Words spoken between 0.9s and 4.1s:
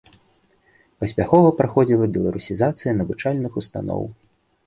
Паспяхова праходзіла беларусізацыя навучальных устаноў.